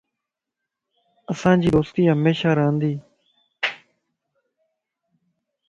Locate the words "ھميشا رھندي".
2.13-2.93